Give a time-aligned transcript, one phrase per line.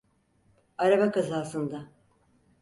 [0.77, 1.91] Araba kazasında.